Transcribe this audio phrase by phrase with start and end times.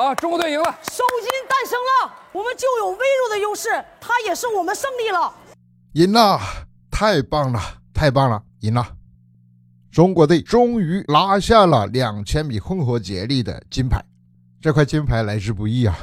[0.00, 0.64] 啊，中国队赢了。
[0.82, 3.68] 首金诞生了，我们就有微弱的优势，
[4.00, 5.32] 它也是我们胜利了。
[5.92, 6.40] 赢了，
[6.90, 7.60] 太棒了，
[7.92, 8.84] 太棒了，赢了！
[9.92, 14.04] 中国队终于拿下了两千米混合接力的金牌，
[14.60, 15.96] 这块金牌来之不易啊！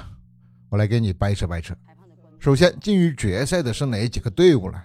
[0.70, 1.76] 我来给你掰扯掰扯。
[2.40, 4.82] 首先，进入决赛的是哪几个队伍呢？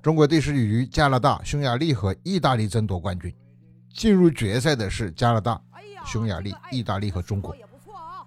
[0.00, 3.34] 中国队是与加拿大、匈牙利和意大利争夺冠军。
[3.92, 5.60] 进入决赛的是加拿大、
[6.06, 7.54] 匈牙利、意大利和中国，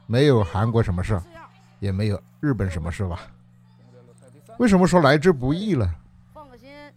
[0.08, 1.20] 没有韩国什么事，
[1.80, 3.20] 也没有日本什么事吧？
[4.58, 5.90] 为什么说来之不易呢？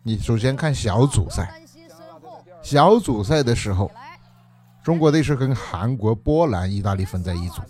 [0.02, 1.60] 你首先看小组赛，
[2.62, 3.90] 小组赛的时候，
[4.82, 7.62] 中国队是跟韩国、波兰、意大利分在一组。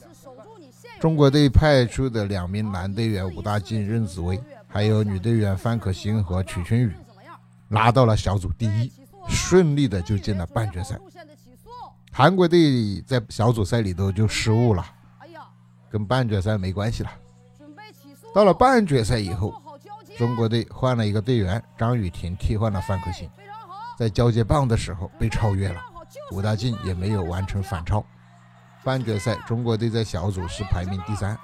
[1.01, 6.93] 中国队派出的两名男队员武大靖、任子威，还有女队员范可新和曲春雨，
[7.69, 8.93] 拿到了小组第一。
[9.29, 10.99] 顺利的就进了半决赛。
[12.11, 14.83] 韩国队在小组赛里头就失误了，
[15.91, 17.11] 跟半决赛没关系了。
[18.35, 19.55] 到了半决赛以后，
[20.17, 23.29] 中国队换了一个队员张雨婷替换了范可新，
[23.99, 25.81] 在交接棒的时候被超越了，
[26.33, 28.05] 武大靖也没有完成反超。
[28.85, 31.37] 半决赛中国队在小组是排名第三。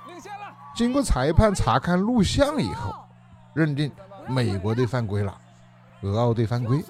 [0.74, 2.94] 经过裁判查看录像以后，
[3.54, 3.90] 认定
[4.28, 5.36] 美国队犯规了，
[6.02, 6.84] 俄奥队犯规。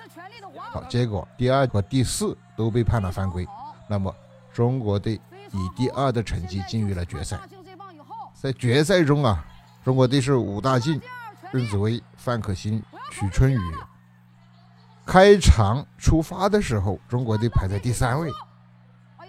[0.72, 3.46] 好，结果第二和第四都被判了犯规，
[3.88, 4.14] 那么
[4.54, 7.38] 中国队以第二的成绩进入了决赛。
[8.40, 9.44] 在决赛中啊，
[9.84, 11.00] 中国队是武大靖、
[11.50, 13.58] 任子威、范可新、许春雨。
[15.04, 18.30] 开场出发的时候，中国队排在第三位，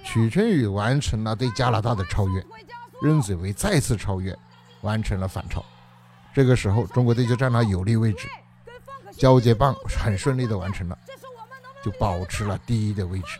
[0.04, 2.46] 许春雨完成了对加拿大的超越，
[3.02, 4.38] 任子威再次超越，
[4.82, 5.66] 完成了反超。
[6.34, 8.30] 这个时候，中国队就占了有利位置，
[9.18, 10.98] 交接棒很顺利的完成了。
[11.84, 13.40] 就保持了第一的位置，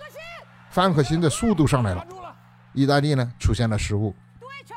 [0.76, 2.06] 范可新的速度上来了，
[2.74, 4.14] 意大利呢出现了失误，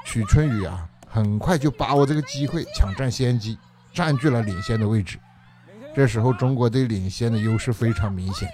[0.04, 3.58] 许春雨啊很快就把握这个机会抢占先机，
[3.92, 5.18] 占据了领先的位置。
[5.96, 8.48] 这时候中国队领先的优势非常明显，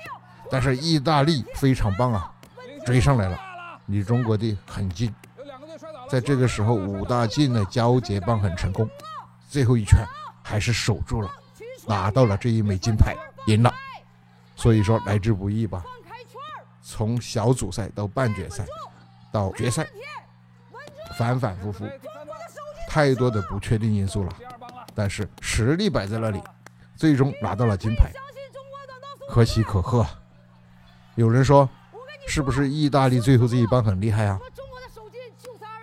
[0.50, 2.32] 但是意大利非常棒啊，
[2.86, 3.38] 追上来了，
[3.88, 5.14] 离中国队很近。
[6.08, 8.88] 在这个时候，武大靖的交接棒很成功，
[9.50, 10.02] 最后一圈
[10.42, 11.30] 还是守住了，
[11.86, 13.14] 拿到了这一枚金牌，
[13.48, 13.70] 赢了。
[14.56, 15.84] 所以说来之不易吧，
[16.86, 18.66] 从小组赛到半决赛，
[19.32, 19.86] 到决赛，
[21.18, 21.88] 反反复复，
[22.86, 24.32] 太多的不确定因素了。
[24.94, 26.40] 但是实力摆在那里，
[26.94, 28.12] 最终拿到了金牌，
[29.30, 30.06] 可喜可贺。
[31.14, 31.68] 有人说，
[32.28, 34.38] 是不是意大利最后这一棒很厉害啊？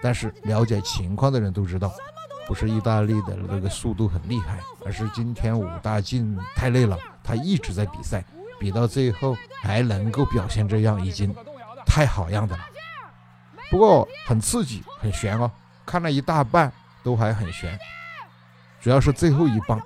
[0.04, 1.92] 但是了解情况的人都知道，
[2.48, 8.24] 不是意大利的那个速度很厉害，而是今天武大靖太累了，他一直在比赛。
[8.62, 11.36] 比到最后还能够表现这样，已经
[11.84, 12.64] 太好样的了。
[13.72, 15.52] 不过很刺激，很悬哦，
[15.84, 17.76] 看了一大半都还很悬，
[18.80, 19.82] 主要是最后一棒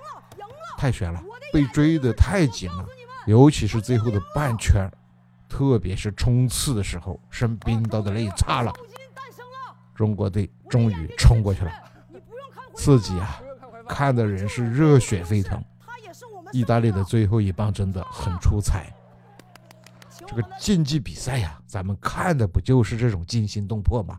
[0.78, 2.86] 太悬了，被追得太紧了，
[3.28, 4.92] 尤其是最后的半圈，
[5.47, 8.74] 特别是冲刺的时候，生冰刀的那一刹那，
[9.96, 11.72] 中国队终于冲过去了，
[12.75, 13.40] 刺激啊，
[13.88, 15.63] 看的人是热血沸腾。
[16.56, 18.90] 意大利的最后一棒真的很出彩，
[20.26, 24.18] 这个竞技比赛呀，咱们看的不就是这种惊心动魄吗？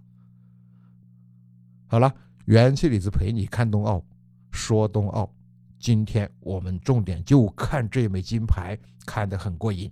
[1.86, 2.12] 好了，
[2.44, 4.04] 元气李子陪你看冬奥，
[4.50, 5.32] 说冬奥，
[5.80, 9.90] 今天我们重点就看这枚金牌，看得很过瘾。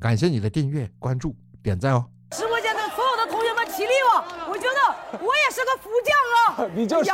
[0.00, 2.08] 感谢你的订阅、关注、点赞哦！
[2.30, 6.72] 直播间的所有的同学们起立哦，我觉得我也是个福将啊！
[6.74, 7.10] 你就是。